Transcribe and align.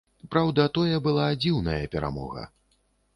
Праўда, 0.35 0.63
тое 0.77 0.95
была 1.07 1.27
дзіўная 1.43 1.83
перамога. 1.97 2.47